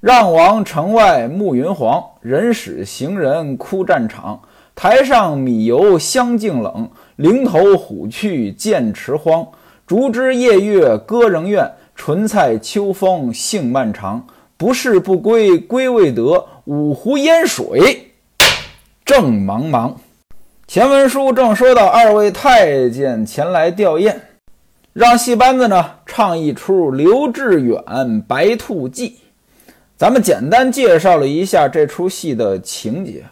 [0.00, 4.40] 让王城外暮云黄，人使行人哭战场。
[4.76, 9.44] 台上米油香径冷，岭头虎去剑池荒。
[9.88, 14.24] 竹枝夜月歌仍怨，莼菜秋风性漫长。
[14.56, 18.12] 不是不归归未得，五湖烟水
[19.04, 19.94] 正茫茫。
[20.68, 24.14] 前文书正说到二位太监前来吊唁，
[24.92, 27.82] 让戏班子呢唱一出刘志远
[28.22, 29.08] 《白兔记》。
[29.98, 33.24] 咱们简单介绍了一下这出戏的情节。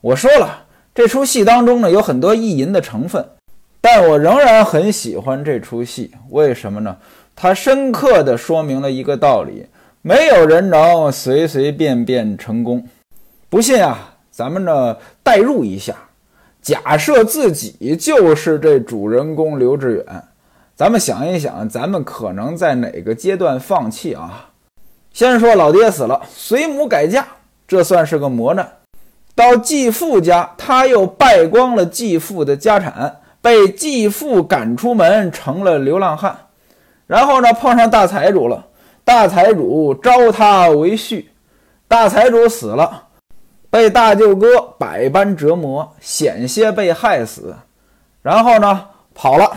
[0.00, 3.22] 我说了，这出戏当中呢有很多意淫的成分，
[3.82, 6.12] 但我仍然很喜欢这出戏。
[6.30, 6.96] 为什么呢？
[7.36, 9.66] 它深刻地说明了一个道理：
[10.00, 12.88] 没有人能随随便便成功。
[13.50, 15.94] 不信啊，咱们呢代入一下，
[16.62, 20.24] 假设自己就是这主人公刘志远，
[20.74, 24.52] 咱们想一想，咱们可能在哪个阶段放弃啊？
[25.14, 27.24] 先说老爹死了，随母改嫁，
[27.68, 28.68] 这算是个磨难。
[29.32, 36.36] 到继父家，他又败光了继父的家产，被继父赶出门，成了流浪汉。
[37.06, 38.66] 然后呢，碰上大财主了，
[39.04, 41.24] 大财主招他为婿。
[41.86, 43.04] 大财主死了，
[43.70, 47.54] 被大舅哥百般折磨，险些被害死。
[48.20, 49.52] 然后呢，跑了，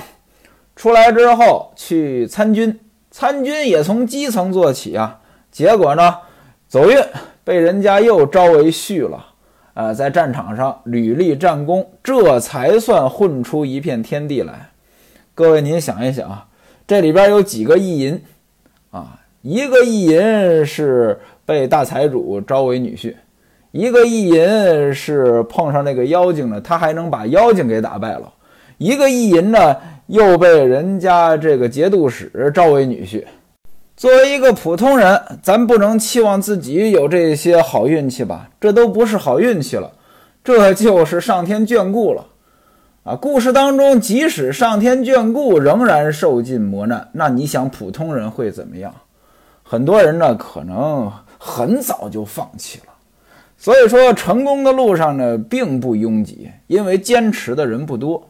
[0.75, 5.19] 出来之后去参军，参军也从基层做起啊。
[5.57, 6.15] 结果呢，
[6.67, 6.95] 走运
[7.43, 9.25] 被人家又招为婿了，
[9.73, 14.69] 呃，在战场上屡立战功，这才算混出一片天地来。
[15.33, 16.45] 各位，您想一想啊，
[16.85, 18.21] 这里边有几个意淫
[18.91, 19.19] 啊？
[19.41, 23.15] 一个意淫是被大财主招为女婿，
[23.71, 28.31] 一个意淫是碰上那个妖精了，他还能把妖精给打败了；
[28.77, 33.25] 一个意淫呢，又被人家这个节度使招为女婿。
[33.97, 38.47] 作为一个普通人，咱不能期望自己有这些好运气吧？
[38.61, 39.91] 这都不是好运气了，
[40.43, 42.23] 这就是上天眷顾了
[43.03, 43.15] 啊！
[43.15, 47.09] 故事当中，即使上天眷顾，仍然受尽磨难。
[47.11, 48.93] 那你想，普通人会怎么样？
[49.63, 52.93] 很多人呢，可能很早就放弃了。
[53.57, 58.29] 所以说，成功的路上呢，并不拥挤，因为坚持的人不多。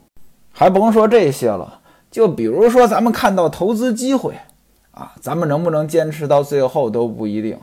[0.54, 4.34] 还甭说这些了，就比如说咱们看到投资机会。
[4.98, 7.56] 啊，咱们能不能坚持到最后都不一定，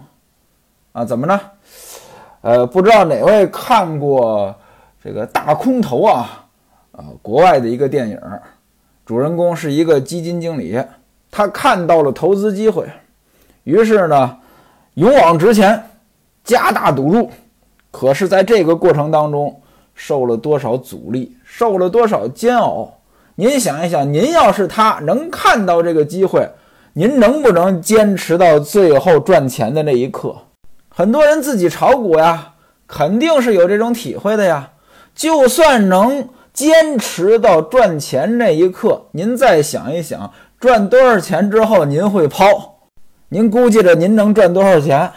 [0.93, 1.41] 啊，怎么呢？
[2.43, 4.55] 呃，不知道哪位看过
[5.03, 6.47] 这个大空头啊？
[6.93, 8.21] 啊，国外的一个电影，
[9.05, 10.81] 主人公是一个基金经理，
[11.29, 12.87] 他看到了投资机会，
[13.65, 14.39] 于是呢，
[14.95, 15.83] 勇往直前，
[16.45, 17.29] 加大赌注。
[17.91, 19.61] 可是，在这个过程当中，
[19.93, 22.93] 受了多少阻力，受了多少煎熬？
[23.35, 26.49] 您想一想，您要是他，能看到这个机会？
[26.97, 30.37] 您能不能坚持到最后赚钱的那一刻？
[30.89, 32.55] 很多人自己炒股呀，
[32.87, 34.71] 肯定是有这种体会的呀。
[35.13, 42.47] 就算能坚持到赚钱那一刻，您再想一想，赚多少钱之后您会抛？
[43.29, 45.11] 您估计着您能赚多少钱？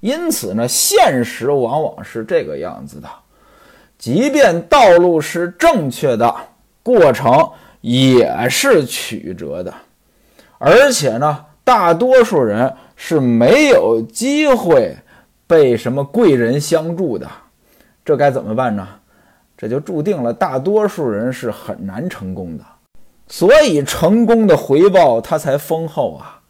[0.00, 3.06] 因此呢，现实往往是这个样子的。
[3.98, 6.34] 即便道路是正确的，
[6.82, 7.50] 过程
[7.82, 9.74] 也是曲折的。
[10.62, 14.94] 而且呢，大多数人是没有机会
[15.46, 17.26] 被什么贵人相助的，
[18.04, 18.86] 这该怎么办呢？
[19.56, 22.64] 这就注定了大多数人是很难成功的，
[23.26, 26.40] 所以成功的回报它才丰厚啊。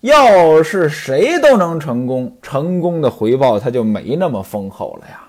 [0.00, 5.20] 要是谁都能成功，成功的回报它就没那么丰厚了呀。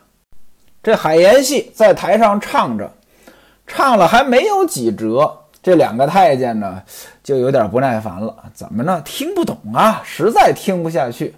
[0.82, 2.92] 这海盐戏在台上唱着，
[3.68, 5.45] 唱了还没有几折。
[5.66, 6.80] 这两个太监呢，
[7.24, 8.36] 就有点不耐烦了。
[8.54, 9.02] 怎么呢？
[9.04, 11.34] 听不懂啊，实在听不下去。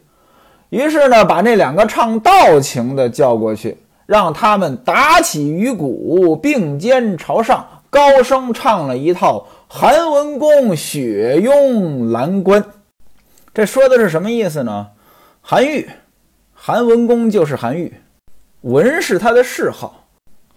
[0.68, 12.62] 于是呢，把那两个唱道情的叫过去，让他们打起鱼鼓，并肩朝上，高声唱了一套《韩文公雪拥蓝关》。
[13.54, 14.88] 这说的是什么意思呢？
[15.40, 15.90] 韩愈，
[16.53, 17.94] 韩文公就是韩愈，
[18.59, 20.03] 文是他的谥号。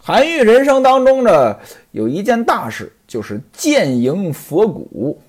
[0.03, 1.57] 韩愈人生当中呢，
[1.93, 2.93] 有一件大事。
[3.11, 5.21] 就是建营佛骨，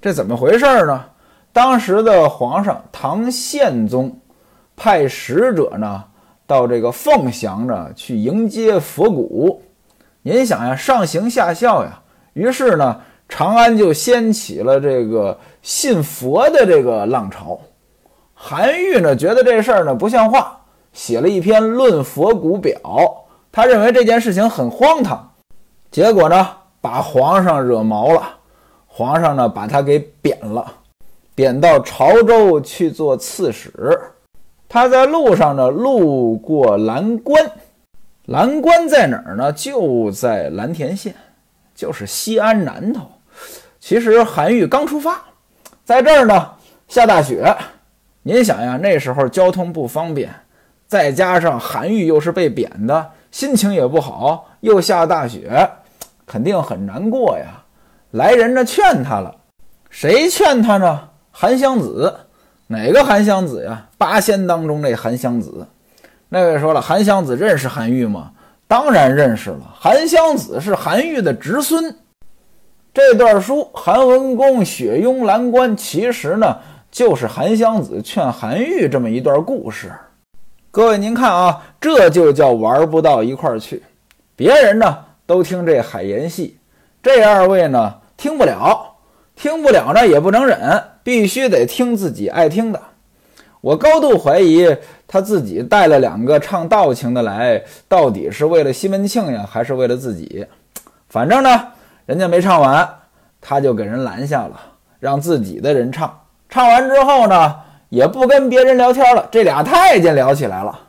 [0.00, 1.04] 这怎么回事呢？
[1.52, 4.12] 当时的皇上唐宪宗
[4.74, 6.02] 派使者呢，
[6.48, 9.62] 到这个凤翔呢去迎接佛骨。
[10.22, 12.02] 您想呀，上行下效呀。
[12.32, 17.56] 于是呢，长安就掀起了这个信佛的这个浪潮。
[18.34, 20.60] 韩愈呢，觉得这事儿呢不像话，
[20.92, 22.76] 写了一篇《论佛骨表》，
[23.52, 25.32] 他认为这件事情很荒唐。
[25.90, 26.48] 结果呢？
[26.80, 28.28] 把皇上惹毛了，
[28.88, 30.66] 皇上呢把他给贬了，
[31.32, 33.72] 贬到潮州去做刺史。
[34.68, 37.48] 他在路上呢，路过蓝关。
[38.26, 39.52] 蓝关在哪儿呢？
[39.52, 41.14] 就在蓝田县，
[41.72, 43.02] 就是西安南头。
[43.78, 45.22] 其实韩愈刚出发，
[45.84, 46.50] 在这儿呢
[46.88, 47.56] 下大雪。
[48.24, 50.34] 您想呀，那时候交通不方便，
[50.88, 55.68] 再加上韩愈又是被贬的，心情也不好，又下大雪，
[56.24, 57.64] 肯定很难过呀。
[58.12, 59.34] 来人呢劝他了，
[59.90, 61.08] 谁劝他呢？
[61.30, 62.14] 韩湘子，
[62.66, 63.88] 哪个韩湘子呀？
[63.96, 65.66] 八仙当中那韩湘子。
[66.28, 68.30] 那位说了，韩湘子认识韩愈吗？
[68.68, 69.60] 当然认识了。
[69.74, 71.96] 韩湘子是韩愈的侄孙。
[72.92, 76.58] 这段书《韩文公雪拥蓝关》，其实呢
[76.90, 79.90] 就是韩湘子劝韩愈这么一段故事。
[80.74, 83.82] 各位您看啊，这就叫玩不到一块儿去。
[84.34, 86.56] 别人呢都听这海盐戏，
[87.02, 87.96] 这二位呢。
[88.16, 88.94] 听不了，
[89.36, 92.80] 听不了呢，也不能忍，必须得听自己爱听的。
[93.60, 94.74] 我高度怀疑
[95.06, 100.46] 他自己带了两个唱道情的来，到底是为了西门庆呀，还是为了自己？
[101.10, 101.68] 反正呢，
[102.06, 102.88] 人家没唱完，
[103.42, 104.58] 他就给人拦下了，
[105.00, 106.18] 让自己的人唱。
[106.48, 107.56] 唱完之后呢，
[107.92, 110.80] 也不跟别人聊天了，这俩太监聊起来了。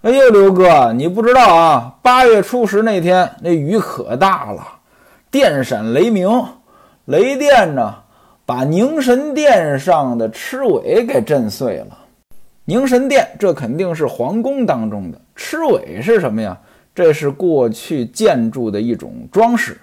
[0.00, 4.66] 哎呦，刘哥，你不知道啊，八月初十那天那雨可大了，
[5.30, 6.42] 电闪雷鸣。
[7.04, 7.94] 雷电呢，
[8.46, 11.98] 把凝神殿上的螭尾给震碎了。
[12.64, 16.56] 凝神殿这肯定是皇宫当中的，螭尾是什么呀？
[16.94, 19.78] 这是过去建筑的一种装饰，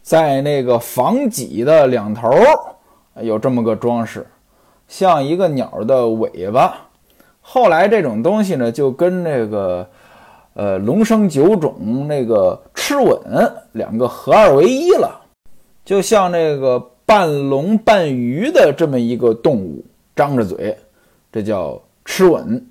[0.00, 2.34] 在那个房脊的两头
[3.20, 4.26] 有这么个装饰，
[4.88, 6.88] 像一个鸟的尾巴。
[7.40, 9.88] 后来这种东西呢，就跟那个
[10.54, 15.20] 呃龙生九种那个螭吻两个合二为一了。
[15.84, 19.82] 就像那个半龙半鱼的这么一个动物，
[20.14, 20.76] 张着嘴，
[21.32, 22.66] 这叫螭吻。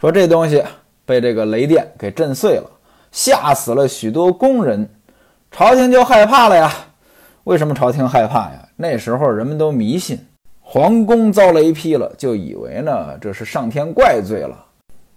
[0.00, 0.64] 说这东西
[1.04, 2.68] 被这个雷电给震碎了，
[3.12, 4.88] 吓死了许多工人，
[5.52, 6.72] 朝廷就害怕了呀。
[7.44, 8.68] 为什么朝廷害怕呀？
[8.74, 10.18] 那时候人们都迷信，
[10.68, 14.66] 皇宫遭雷劈了，就以为呢这是上天怪罪了。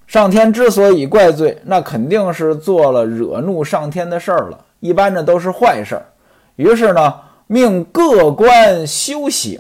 [0.06, 4.66] 上天之所以怪罪，那肯定是做了惹怒上天的事儿了。
[4.80, 6.06] 一般呢都是坏事儿，
[6.56, 7.14] 于是呢。
[7.52, 9.60] 命各官修醒，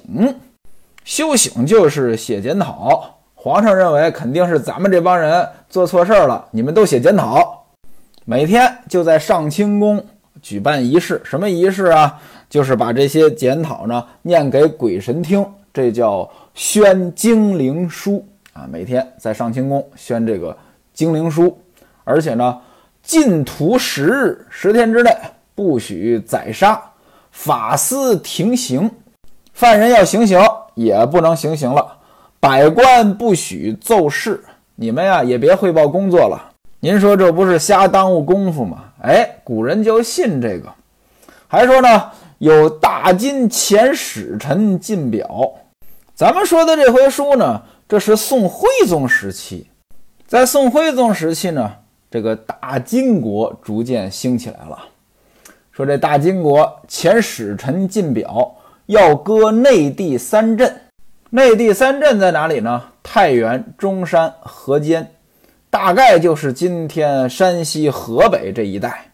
[1.03, 3.15] 修醒就是写检讨。
[3.33, 7.65] 皇上认为肯定是咱们这帮人做错事儿了，你们都写检讨。
[8.25, 10.05] 每天就在上清宫
[10.39, 12.21] 举办仪式，什么仪式啊？
[12.47, 15.43] 就是把这些检讨呢念给鬼神听，
[15.73, 18.67] 这叫宣精灵书啊。
[18.71, 20.55] 每天在上清宫宣这个
[20.93, 21.57] 精灵书，
[22.03, 22.59] 而且呢
[23.01, 25.15] 禁徒十日，十天之内
[25.55, 26.81] 不许宰杀。
[27.31, 28.89] 法司停刑，
[29.53, 30.41] 犯人要行刑
[30.73, 31.97] 也不能行刑了。
[32.39, 34.43] 百官不许奏事，
[34.75, 36.51] 你们呀也别汇报工作了。
[36.79, 38.85] 您说这不是瞎耽误功夫吗？
[39.01, 40.73] 哎，古人就信这个。
[41.47, 45.53] 还说呢，有大金前使臣进表。
[46.15, 49.67] 咱们说的这回书呢，这是宋徽宗时期。
[50.25, 51.71] 在宋徽宗时期呢，
[52.09, 54.77] 这个大金国逐渐兴起来了。
[55.71, 60.81] 说这大金国前使臣进表，要割内地三镇。
[61.29, 62.83] 内地三镇在哪里呢？
[63.03, 65.11] 太原、中山、河间，
[65.69, 69.11] 大概就是今天山西、河北这一带。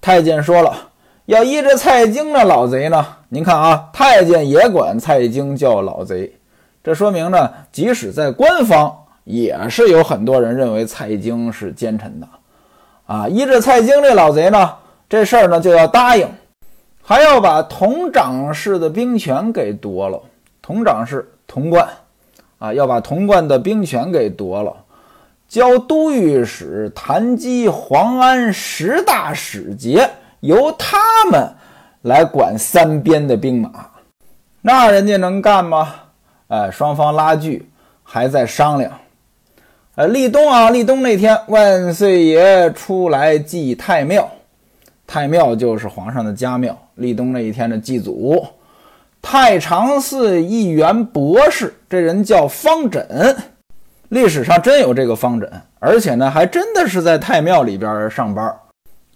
[0.00, 0.90] 太监说了，
[1.26, 3.06] 要依着蔡京的老贼呢。
[3.28, 6.32] 您看啊，太监也管蔡京叫老贼，
[6.82, 12.28] 这说明呢，即使在官方，也是有很多人认为蔡京是奸臣的。
[13.06, 14.72] 啊，依着蔡京这老贼呢。
[15.08, 16.28] 这事儿呢就要答应，
[17.00, 20.20] 还要把同长氏的兵权给夺了。
[20.60, 21.88] 同长氏童贯，
[22.58, 24.74] 啊，要把童贯的兵权给夺了，
[25.48, 30.10] 交都御史谭基、黄安十大使节，
[30.46, 30.96] 由他
[31.30, 31.52] 们
[32.02, 33.70] 来管三边的兵马。
[34.62, 35.94] 那人家能干吗？
[36.48, 37.68] 哎，双方拉锯，
[38.02, 38.90] 还在商量。
[39.96, 44.28] 呃，立冬啊，立冬那天，万岁爷出来祭太庙。
[45.06, 46.76] 太庙就是皇上的家庙。
[46.96, 48.46] 立冬那一天的祭祖，
[49.20, 53.36] 太常寺一员博士，这人叫方枕，
[54.08, 58.54] 历史上真有这个方枕，而且呢，还真的是在太庙里边上班。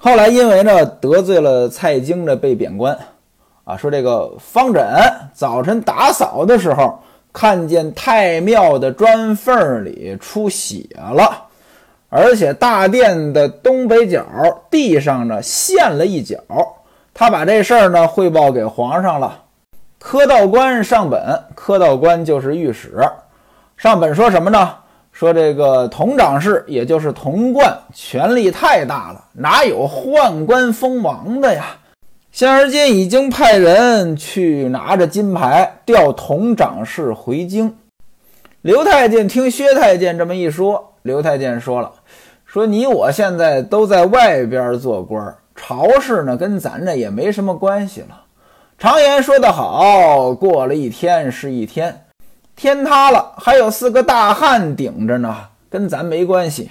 [0.02, 2.96] 后来因为呢得罪了蔡京的被贬官，
[3.64, 4.82] 啊，说这个方枕
[5.34, 6.98] 早晨打扫的时候，
[7.34, 11.48] 看见太庙的砖缝里出血了。
[12.08, 14.24] 而且大殿的东北角
[14.70, 16.38] 地上呢陷了一角，
[17.12, 19.42] 他把这事儿呢汇报给皇上了。
[19.98, 22.98] 科道官上本，科道官就是御史，
[23.76, 24.76] 上本说什么呢？
[25.12, 31.76] 说这个佟长氏，也就是童贯，权力太大了，哪有宦官封王的呀？
[32.32, 37.76] 现而今已经派人去拿着金牌调佟长氏回京。
[38.62, 41.92] 刘太监听薛太监这么一说，刘太监说了
[42.46, 48.22] ：“说你我现在都在外边做官，朝事呢跟咱这也没什么关系了。
[48.78, 52.04] 常言说得好，过了一天是一天，
[52.60, 55.34] 天塌了还有四个大汉顶着呢，
[55.70, 56.70] 跟咱没关系。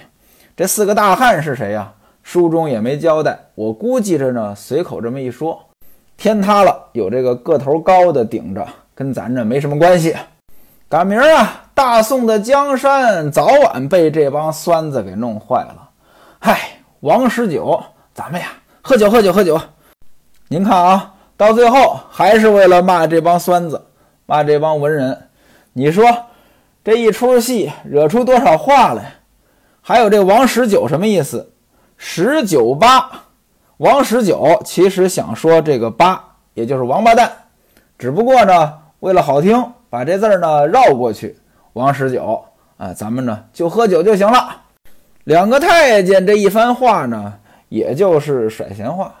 [0.56, 1.92] 这四个大汉是谁呀？”
[2.22, 5.60] 书中也没交代，我估计着呢，随口这么一说。
[6.16, 10.14] 天塌了，有这个个头高的顶着，跟咱这没什么关系。
[10.88, 15.90] 赶明儿啊，大宋的江山早晚被这帮酸子给弄坏了。
[16.38, 16.60] 嗨，
[17.00, 17.82] 王十九，
[18.14, 19.60] 咱们呀，喝酒喝酒喝酒。
[20.46, 23.84] 您看啊，到最后还是为了骂这帮酸子，
[24.26, 25.20] 骂这帮文人。
[25.72, 26.04] 你说
[26.82, 29.14] 这一出戏惹出多少话来？
[29.80, 31.52] 还有这王十九什么意思？
[31.96, 33.10] 十九八，
[33.76, 36.22] 王十九其实想说这个八，
[36.54, 37.30] 也就是王八蛋，
[37.98, 41.36] 只不过呢，为了好听，把这字儿呢绕过去。
[41.74, 42.44] 王十九
[42.76, 44.56] 啊，咱们呢就喝酒就行了。
[45.24, 47.34] 两个太监这一番话呢，
[47.68, 49.14] 也就是甩闲话，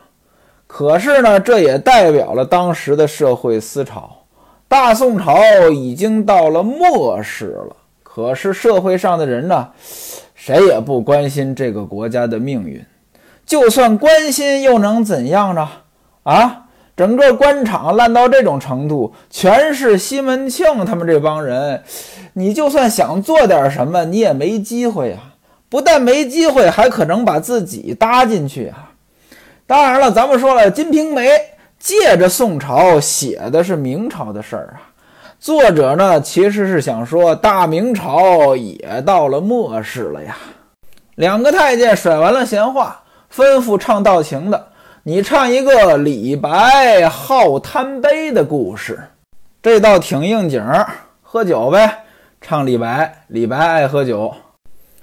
[0.66, 4.19] 可是呢，这也代表了当时的社会思潮。
[4.70, 7.74] 大宋朝已经到了末世了，
[8.04, 9.68] 可是社会上的人呢？
[10.36, 12.80] 谁也不关心这个国家的命运，
[13.44, 15.68] 就算关心又能怎样呢？
[16.22, 21.82] 啊，整个官场烂到这种程度，全是西门庆他们这帮人，
[22.34, 25.34] 你就算想做点什么，你也没机会啊！
[25.68, 28.92] 不但没机会，还可能把自己搭进去啊！
[29.66, 31.28] 当然了，咱们说了，《金瓶梅》
[31.80, 34.92] 借着宋朝写的是明朝的事儿啊。
[35.38, 40.36] 作者呢，其实是想说大明朝也到了末世了呀。
[41.14, 43.02] 两个太监甩完了闲话，
[43.34, 44.68] 吩咐唱道情的，
[45.02, 49.00] 你唱一个李白好贪杯的故事。
[49.62, 50.86] 这倒挺应景儿，
[51.22, 52.04] 喝酒呗，
[52.42, 53.24] 唱李白。
[53.28, 54.34] 李白爱喝酒，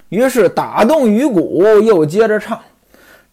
[0.09, 2.59] 于是打动鱼骨，又接着唱。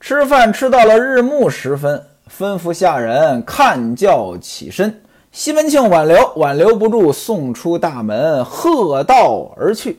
[0.01, 2.03] 吃饭吃到了日暮时分，
[2.37, 5.03] 吩咐下人看轿起身。
[5.31, 9.99] 西门庆挽留，挽留不住，送出大门，喝道而去，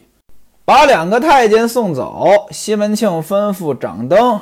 [0.65, 2.25] 把两个太监送走。
[2.51, 4.39] 西门庆吩咐掌灯，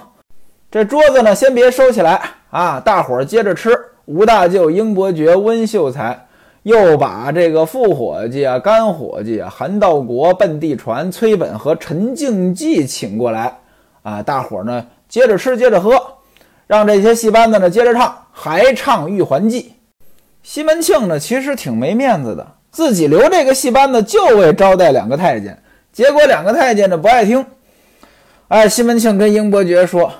[0.71, 3.69] 这桌子呢，先别收起来啊，大伙儿接着吃。
[4.05, 6.27] 吴大舅、英伯爵、温秀才
[6.63, 13.59] 又把这个副伙计啊、干伙计啊、韩道国、奔地传、崔本和陈敬济请过来
[14.01, 15.91] 啊，大伙儿呢接着吃，接着喝，
[16.73, 19.61] 让这些戏班子呢接着唱，还唱《玉环记》。
[20.41, 25.61] 西门庆呢，其实挺没面子的，自己留这个戏班子就为招待两个太监，
[25.91, 27.45] 结果两个太监呢不爱听。
[28.47, 30.11] 哎，西门庆跟英伯爵说：“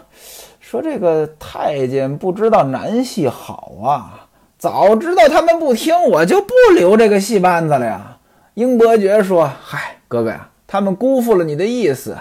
[0.62, 4.28] 说这个太监不知道南戏好啊，
[4.60, 8.18] 早知道他们不听，我就不留这个戏班子了呀。”
[8.54, 12.16] 英伯爵说：“嗨，哥哥呀，他们辜负了你的意思。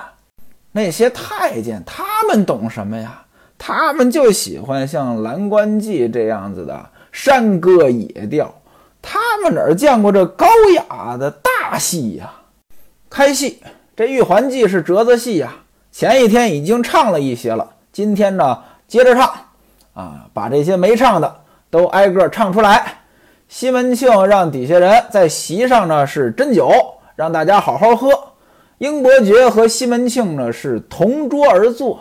[0.73, 3.22] 那些太监他们懂什么呀？
[3.64, 8.52] 他们就喜欢像《蓝关记》这样子的。”山歌野调，
[9.00, 12.33] 他们哪儿见过这高雅的大戏呀？
[13.09, 13.62] 开戏，
[13.95, 15.54] 这《玉环记》是折子戏呀。
[15.92, 19.33] 前一天已经唱了一些了，今天呢接着唱，
[19.95, 21.37] 啊，把这些没唱的
[21.71, 23.02] 都挨个唱出来。
[23.47, 26.73] 西门庆让底下人在席上呢是斟酒，
[27.14, 28.09] 让大家好好喝。
[28.78, 32.00] 英伯爵和西门庆呢是同桌而坐。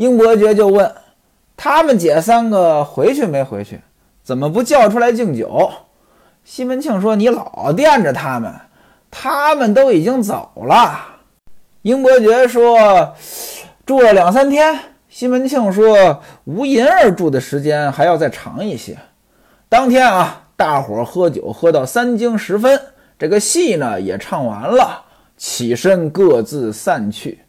[0.00, 0.90] 英伯爵就问
[1.58, 3.82] 他们姐三个回去没回去？
[4.22, 5.70] 怎么不叫出来敬酒？
[6.42, 8.50] 西门庆说：“你老惦着他们，
[9.10, 11.18] 他们都已经走了。”
[11.82, 13.14] 英伯爵说
[13.84, 14.74] ：“住了两三天。”
[15.10, 18.96] 西门庆说：“吴银儿住的时间还要再长一些。”
[19.68, 22.80] 当天啊，大伙喝酒喝到三更时分，
[23.18, 25.04] 这个戏呢也唱完了，
[25.36, 27.40] 起身各自散去。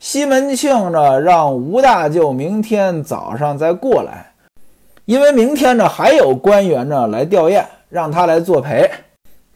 [0.00, 4.32] 西门庆呢让吴大舅明天早上再过来。
[5.04, 8.90] 因为明天呢还有官员呢来吊唁，让他来作陪，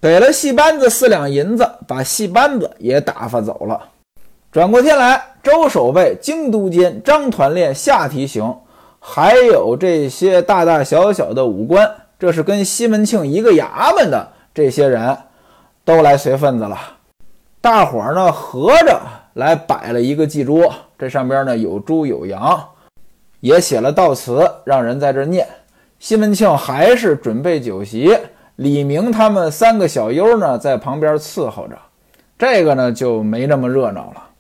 [0.03, 3.81] 给了戏班子四两银子，把戏班子也打发走了。
[4.53, 8.57] 转过天来，周守备、京都监、张团练、下提刑，
[9.01, 15.17] 还有这些大大小小的武官，这是跟西门庆一个衙门的这些人，
[15.87, 16.79] 都来随份子了。
[17.63, 19.01] 大伙儿呢合着
[19.35, 22.69] 来摆了一个祭桌，这上边呢有猪有羊。
[23.41, 25.47] 也写了悼词，让人在这念。
[25.99, 28.17] 西门庆还是准备酒席，
[28.57, 31.77] 李明他们三个小优呢，在旁边伺候着。
[32.39, 34.31] 这个呢就没那么热闹了。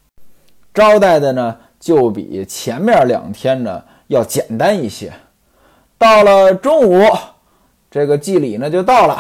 [0.72, 5.12] 招待的呢就比前面两天呢要简单一些。
[5.98, 7.04] 到了中午，
[7.90, 9.18] 这个祭礼呢就到了。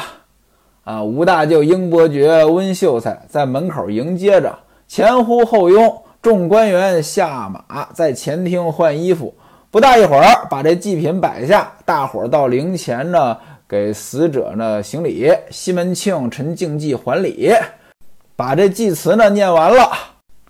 [0.84, 9.34] 啊，吴大舅、英伯爵、温秀才在门口迎接着，前呼后拥，众官员下马，在前厅换衣服。
[9.70, 13.36] 不大一会儿，把这祭品摆下，大伙儿到灵前呢，
[13.68, 15.32] 给死者呢行礼。
[15.50, 17.52] 西门庆、陈敬济还礼，
[18.36, 19.90] 把这祭词呢念完了，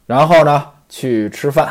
[0.06, 1.68] 然后呢去吃饭，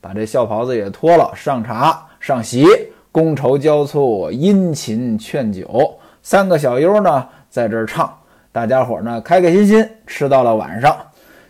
[0.00, 2.66] 把这孝袍子也脱了，上茶上席，
[3.12, 5.94] 觥筹交错，殷勤劝酒。
[6.22, 7.28] 三个小优呢。
[7.50, 8.14] 在这儿唱，
[8.52, 10.94] 大家伙儿呢开开心心吃到了晚上。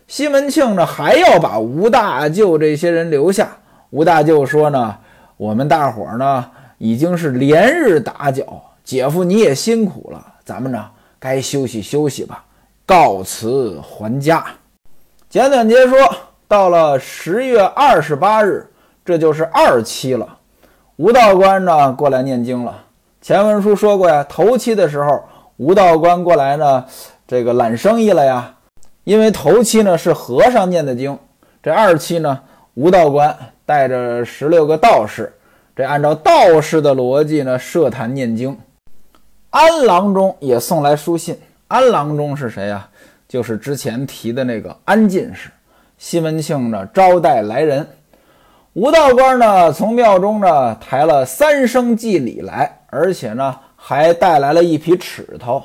[0.08, 3.48] 西门庆呢还要把吴大舅这些人留下。
[3.90, 4.96] 吴大舅说呢
[5.36, 6.44] ：“我们大伙呢
[6.78, 8.44] 已经是连日打搅，
[8.82, 10.82] 姐夫你也辛苦了，咱们呢
[11.18, 12.42] 该休息休息吧，
[12.86, 14.44] 告辞还家。”
[15.28, 15.98] 简短截说，
[16.48, 18.66] 到了十月二十八日，
[19.04, 20.38] 这就是二期了。
[20.96, 22.82] 吴道官呢过来念经了。
[23.20, 25.22] 前文书说过呀，头七的时候。
[25.58, 26.84] 吴道官过来呢，
[27.26, 28.54] 这个揽生意了呀。
[29.08, 31.18] 因为头七呢是和尚念的经，
[31.62, 32.38] 这二期呢，
[32.74, 33.34] 吴道官
[33.64, 35.32] 带着十六个道士，
[35.74, 38.54] 这按照道士的逻辑呢，设坛念经。
[39.48, 41.34] 安郎中也送来书信。
[41.68, 42.86] 安郎中是谁呀？
[43.26, 45.48] 就是之前提的那个安进士。
[45.96, 47.88] 西门庆呢招待来人，
[48.74, 53.56] 吴道官呢从庙中呢抬了三生祭礼来，而且呢。
[53.80, 55.62] 还带来了一匹尺头，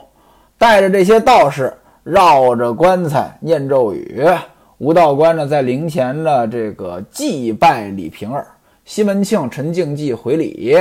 [0.55, 1.73] 带着这些道士
[2.03, 4.24] 绕着棺材念咒语。
[4.77, 8.48] 吴道官呢，在灵前呢，这个祭拜李瓶儿。
[8.86, 10.77] 西门庆、陈敬济回礼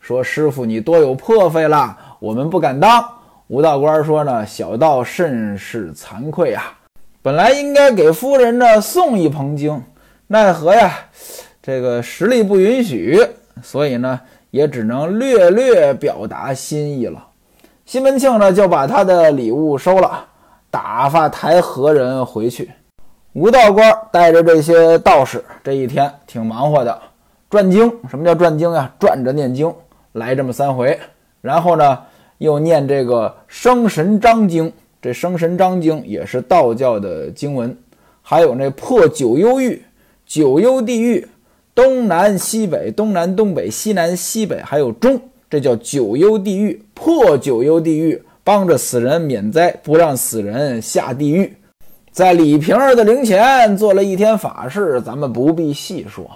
[0.00, 3.04] 说：“师傅，你多有破费了，我们不敢当。”
[3.48, 6.76] 吴道官说：“呢，小道甚是惭愧啊，
[7.22, 9.82] 本来应该给夫人呢送一捧经，
[10.26, 10.92] 奈何呀，
[11.62, 13.20] 这个实力不允许，
[13.62, 14.20] 所以呢。”
[14.54, 17.26] 也只能略略表达心意了。
[17.84, 20.24] 西门庆呢，就把他的礼物收了，
[20.74, 22.68] 打发抬河人回去。
[23.32, 27.00] 吴道官带着这些道士，这一天挺忙活的，
[27.48, 27.88] 转经。
[28.10, 28.92] 什么叫转经呀？
[28.98, 29.72] 转着念经，
[30.14, 30.98] 来这么三回。
[31.40, 31.96] 然后呢，
[32.38, 34.72] 又念这个生神章经。
[35.00, 37.76] 这生神章经也是道教的经文。
[38.20, 39.80] 还有那破九幽狱、
[40.26, 41.28] 九幽地狱。
[41.72, 46.84] 东南西北，东南东北，西南西北，还有中，这叫九幽地狱。
[46.94, 51.56] 破九幽地狱，帮着死人免灾，不让死人下地狱。
[52.12, 56.30] 在李瓶儿的灵前做了一天法事，咱们不必细说。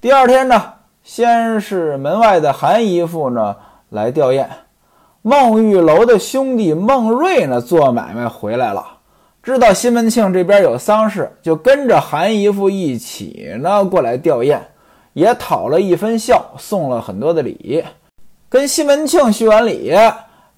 [0.00, 0.60] 第二天呢，
[1.04, 3.56] 先是门外的韩姨夫呢
[3.88, 4.44] 来吊唁，
[5.22, 8.84] 孟玉楼的兄弟孟瑞呢做买卖回来了。
[9.42, 14.58] 知道西门庆这边有丧事，就跟着韩姨夫一起呢过来吊唁，
[15.12, 17.84] 也讨了一分孝，送了很多的礼。
[18.48, 19.94] 跟西门庆叙完礼，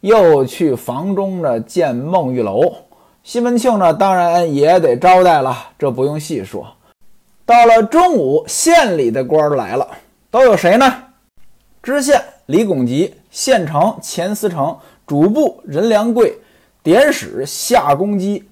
[0.01, 2.73] 又去房中呢见孟玉楼。
[3.23, 6.67] 西门庆呢当然也得招待了，这不用细说。
[7.45, 9.87] 到了中午，县里的官儿来了，
[10.31, 11.05] 都有谁呢？
[11.83, 16.39] 知县李拱吉、县丞钱思成、主簿任良贵、
[16.83, 18.45] 典史夏公基。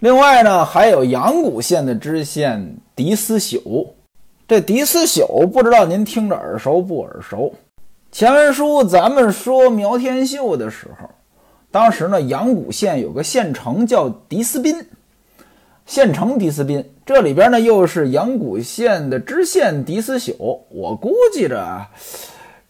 [0.00, 3.86] 另外呢，还有阳谷县的知县狄思朽。
[4.48, 7.54] 这狄思朽不知道您听着耳熟不耳熟？
[8.12, 11.08] 前文书咱们说苗天秀的时候，
[11.70, 14.86] 当时呢，阳谷县有个县城叫迪斯宾，
[15.86, 20.60] 县城迪斯宾，这里边呢又是阳谷县的知县迪斯朽。
[20.68, 21.86] 我估计着，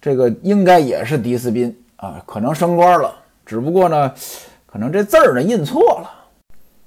[0.01, 3.13] 这个应该也是迪斯宾啊，可能升官了，
[3.45, 4.13] 只不过呢，
[4.65, 6.11] 可能这字儿呢印错了。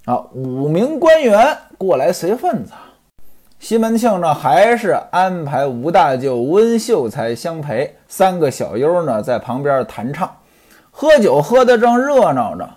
[0.05, 2.71] 啊，五名官员过来随份子，
[3.67, 10.29] 西门庆呢还是安排吴大舅、温秀才相陪，三个小优呢在旁边弹唱，
[10.91, 12.69] 喝酒喝得正热闹呢。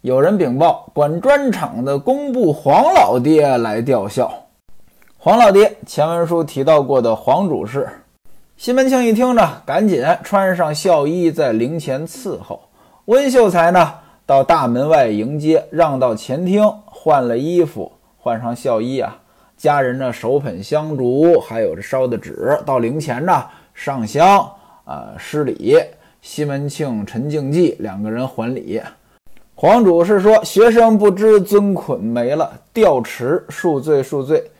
[0.00, 4.32] 有人禀报，管砖厂的工部黄老爹来吊孝。
[5.16, 7.88] 黄老爹，前文书提到过的黄主事。
[8.56, 12.62] 西门庆一听呢，赶紧穿上孝衣，在灵前伺候。
[13.04, 13.92] 温秀才呢？
[14.26, 19.18] 到大门外迎接，让到前厅，换了衣服，换上孝衣啊。
[19.62, 24.44] 家人呢手捧香烛，还有这烧的纸，到灵前呢上香
[24.84, 25.78] 啊施礼。
[26.20, 28.82] 西门庆、陈敬济两个人还礼。
[29.54, 34.50] 黄主是说：“学生不知尊捆没了，吊池恕罪恕罪。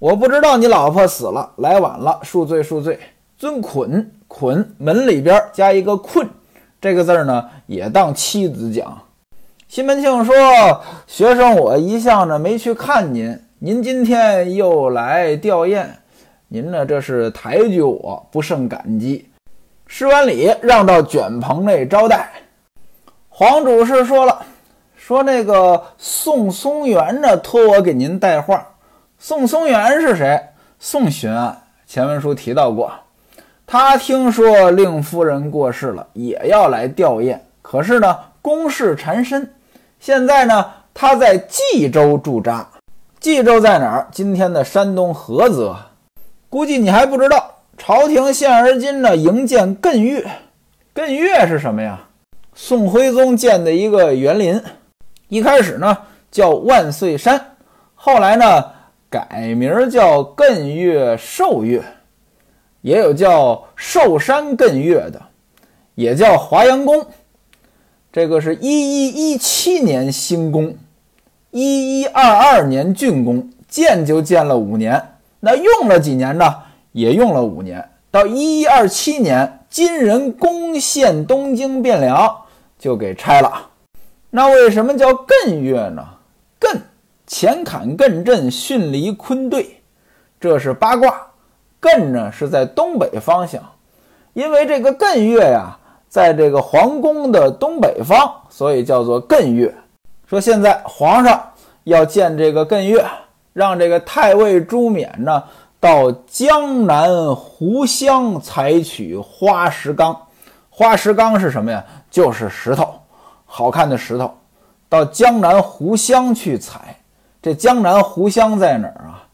[0.00, 2.98] 我不知道你老婆死了，来晚了，恕罪恕罪。
[3.36, 6.28] 尊捆捆门里边加一个困，
[6.80, 8.98] 这个字儿呢也当妻子讲。”
[9.68, 10.34] 西门庆说
[11.06, 15.84] ：“学生我一向呢没去看您，您今天又来吊唁，
[16.46, 19.28] 您呢这是抬举我，不胜感激。”
[19.88, 22.30] 施完礼，让到卷棚内招待。
[23.28, 24.46] 黄主事说了
[24.94, 28.64] ：“说那个宋松元呢，托我给您带话。
[29.18, 30.40] 宋松元是谁？
[30.78, 32.92] 宋巡案，前文书提到过。
[33.66, 37.36] 他听说令夫人过世了，也要来吊唁。
[37.60, 39.52] 可是呢，公事缠身。”
[39.98, 42.64] 现在呢，他在冀州驻扎。
[43.20, 44.08] 冀州在哪儿？
[44.12, 45.76] 今天的山东菏泽。
[46.48, 50.24] 估计你还不知道，朝廷现而今呢营建艮岳。
[50.94, 52.00] 艮岳是什么呀？
[52.54, 54.62] 宋徽宗建的一个园林。
[55.26, 55.98] 一开始呢
[56.30, 57.56] 叫万岁山，
[57.96, 58.64] 后来呢
[59.10, 61.82] 改名叫艮岳寿岳，
[62.82, 65.20] 也有叫寿山艮岳的，
[65.96, 67.04] 也叫华阳宫。
[68.12, 70.74] 这个是一一一七年兴宫，
[71.50, 75.02] 一一二二年竣工，建就建了五年。
[75.40, 76.44] 那用了几年呢？
[76.92, 77.86] 也用了五年。
[78.10, 82.36] 到一一二七年，金人攻陷东京汴梁，
[82.78, 83.68] 就给拆了。
[84.30, 86.04] 那为什么叫艮岳呢？
[86.60, 86.76] 艮，
[87.26, 89.80] 前坎艮震，巽离坤兑，
[90.40, 91.14] 这是八卦。
[91.80, 93.62] 艮呢是在东北方向，
[94.32, 95.76] 因为这个艮岳呀。
[96.10, 99.74] 在这个皇宫的东北方，所以叫做艮岳。
[100.28, 101.42] 说现在皇上
[101.84, 103.02] 要建这个艮岳，
[103.54, 105.42] 让这个太尉朱冕呢
[105.80, 110.14] 到江南湖乡采取花石纲。
[110.68, 111.82] 花石纲是什么呀？
[112.10, 113.00] 就是石头，
[113.46, 114.30] 好看的石头。
[114.86, 116.94] 到江南湖乡去采。
[117.40, 119.24] 这江南湖乡在哪儿啊？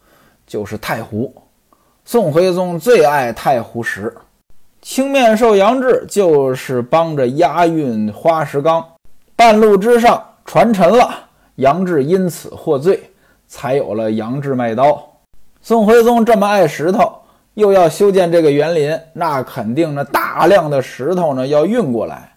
[0.47, 1.35] 就是太湖。
[2.05, 4.17] 宋徽宗最爱太湖石。
[4.81, 8.87] 青面兽杨志就是帮着押运花石纲，
[9.35, 11.11] 半路之上船沉了，
[11.57, 13.11] 杨志因此获罪，
[13.47, 15.03] 才有了杨志卖刀。
[15.63, 17.13] 宋徽宗这么爱石头，
[17.55, 22.35] 又要修建这个园林，那肯定呢大量的石头呢要运过来。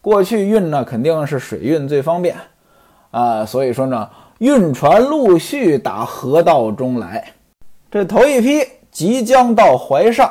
[0.00, 2.36] 过去运呢肯定是水运最方便
[3.10, 7.32] 啊，所以说呢运船陆续打河道中来。
[7.90, 10.30] 这头一批即将到淮上。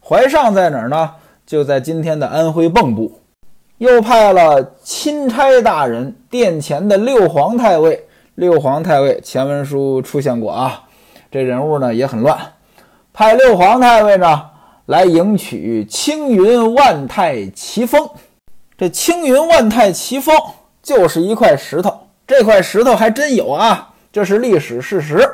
[0.00, 1.10] 淮上在哪儿呢？
[1.46, 3.10] 就在今天的安徽蚌埠。
[3.78, 8.04] 又派了钦差大人殿前的六皇太尉。
[8.36, 10.84] 六皇太尉前文书出现过啊，
[11.30, 12.38] 这人物呢也很乱。
[13.12, 14.42] 派六皇太尉呢
[14.86, 18.08] 来迎娶青云万太奇峰。
[18.78, 20.34] 这青云万太奇峰
[20.82, 25.26] 就是一块石头，这块石头还真有啊，这是历史事实。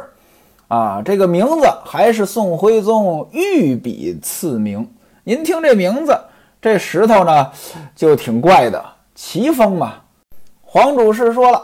[0.69, 4.89] 啊，这个名字还是宋徽宗御笔赐名。
[5.25, 6.17] 您听这名字，
[6.63, 7.51] 这石头呢
[7.95, 8.83] 就挺怪的，
[9.15, 9.97] 奇峰嘛。
[10.63, 11.63] 黄主事说了，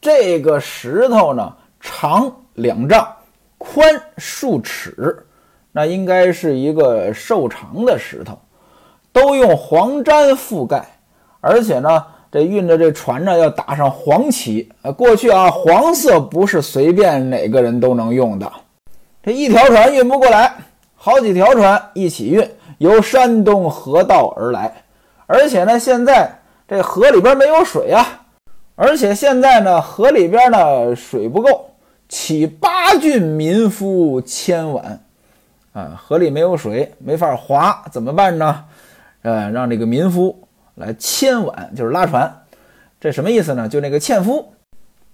[0.00, 3.06] 这个石头呢长两丈，
[3.58, 5.26] 宽数尺，
[5.72, 8.38] 那应该是一个瘦长的石头，
[9.12, 10.86] 都用黄毡覆盖，
[11.42, 12.02] 而且呢。
[12.28, 14.70] 这运着这船呢，要打上黄旗。
[14.82, 18.52] 呃，过去啊，黄色不是随便哪个人都能用的。
[19.22, 20.52] 这一条船运不过来，
[20.96, 22.46] 好几条船一起运，
[22.78, 24.84] 由山东河道而来。
[25.26, 28.26] 而且呢，现在这河里边没有水啊，
[28.74, 31.70] 而且现在呢，河里边呢水不够，
[32.08, 35.00] 起八郡民夫千碗。
[35.72, 38.64] 啊，河里没有水，没法划，怎么办呢？
[39.22, 40.42] 呃，让这个民夫。
[40.76, 42.30] 来牵挽就是拉船，
[43.00, 43.66] 这什么意思呢？
[43.66, 44.52] 就那个纤夫，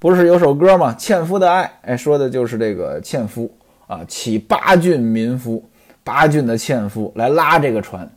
[0.00, 0.92] 不是有首歌吗？
[0.98, 3.48] 纤夫的爱，哎，说的就是这个纤夫
[3.86, 4.00] 啊。
[4.08, 5.64] 起八郡民夫，
[6.04, 8.08] 八郡的纤夫来拉这个船。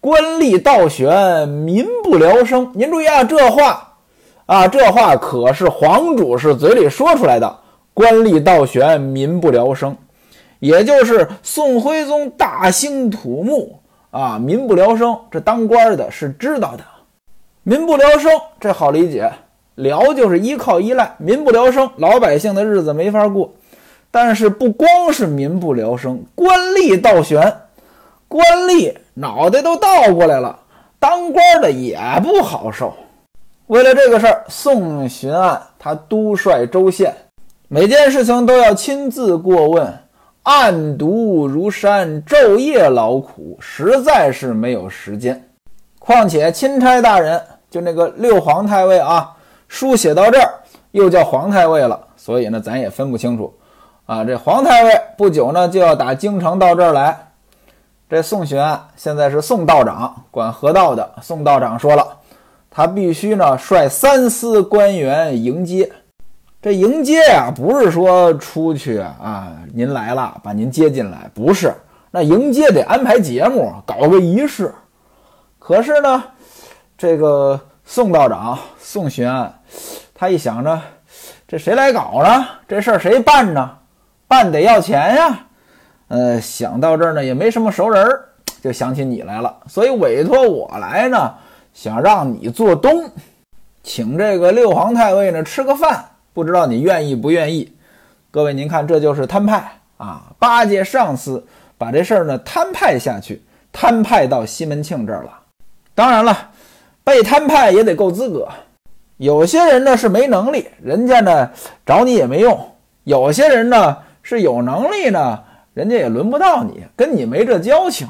[0.00, 2.70] 官吏倒悬，民不聊生。
[2.74, 3.94] 您注意啊，这话
[4.46, 7.58] 啊，这话可是黄主是嘴里说出来的。
[7.94, 9.96] 官吏倒悬，民不聊生，
[10.58, 13.78] 也就是宋徽宗大兴土木。
[14.10, 16.84] 啊，民不聊生，这当官的是知道的。
[17.62, 18.30] 民不聊生，
[18.60, 19.30] 这好理解，
[19.76, 23.54] 聊就是依靠依赖，民不聊生，老百姓的日子没法过。
[24.12, 27.40] 但是不光是民不聊生，官吏倒悬，
[28.28, 30.56] 官吏脑袋都倒过来了，
[31.00, 32.92] 当官的也不好受。
[33.68, 37.14] 为了这个事儿，宋巡案他督率州县，
[37.68, 39.98] 每件事情都要亲自过问。
[40.42, 45.42] 暗读如山，昼夜劳苦，实在是没有时间。
[45.98, 49.30] 况且钦差大人就那个六皇太尉啊，
[49.68, 50.52] 书写到这儿
[50.90, 53.54] 又叫皇太尉了，所以呢，咱也分不清楚
[54.12, 54.24] 啊。
[54.24, 57.28] 这皇太尉不久呢就要打京城到这儿来。
[58.08, 62.06] 这宋巡案现在是宋道长管河道的，宋道长说了，
[62.70, 65.90] 他必须呢率三司官员迎接。
[66.60, 71.74] 这迎接啊，不是说出去啊，您来了把您接进来，不是。
[72.10, 74.72] 那迎接得安排节目，搞个仪式。
[75.58, 76.22] 可是呢，
[76.98, 79.52] 这个宋道长宋巡案，
[80.14, 80.78] 他一想着，
[81.48, 82.46] 这谁来搞呢？
[82.68, 83.70] 这事儿谁办呢？
[84.32, 85.40] 办得要钱呀。
[86.08, 88.02] 呃，想到这儿呢，也没什么熟人。
[88.62, 91.34] 就想起你来了，所以委托我来呢，
[91.74, 93.10] 想让你做东，
[93.82, 97.70] 请这个六皇太尉呢吃个饭，不知道你愿意不愿意？
[98.30, 100.22] 各位您看，这就是摊派啊！
[100.38, 101.44] 八戒上司
[101.76, 105.40] 把这事儿呢摊派下去，摊派到西门庆这儿了。
[105.94, 106.50] 当然了，
[107.04, 108.48] 被摊派也得够资格。
[109.18, 111.50] 有些人呢是没能力，人家呢
[111.84, 112.56] 找你也没用；
[113.04, 115.38] 有些人呢是有能力呢，
[115.74, 118.08] 人家也轮不到你，跟你没这交情。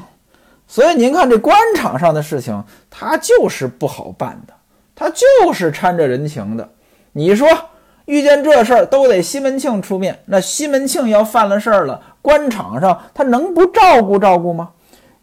[0.67, 4.53] 所以您看，这官场上的事情，它就是不好办的，
[4.95, 6.69] 它就是掺着人情的。
[7.11, 7.47] 你说
[8.05, 14.71] 遇见这事儿都得西门庆出面，那西门庆要犯了事儿了，官场上他能不照顾照顾吗？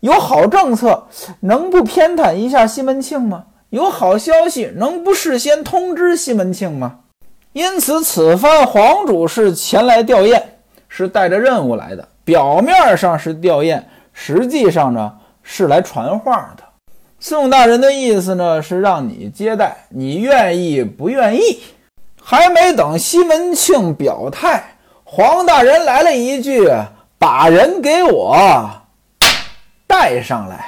[0.00, 1.06] 有好政策
[1.40, 3.44] 能不偏袒一下西门庆吗？
[3.70, 7.00] 有好消息能不事先通知西门庆吗？
[7.52, 10.40] 因此，此番黄主是前来吊唁，
[10.90, 15.16] 是带着任务来的，表面上是吊唁，实际上呢？
[15.42, 16.62] 是来传话的，
[17.18, 21.60] 宋大人的意思呢是让你接待，你愿意不愿意？
[22.22, 24.62] 还没等西门庆表态，
[25.02, 26.68] 黄大人来了一句
[27.18, 28.68] ：“把人给我
[29.86, 30.66] 带上来。”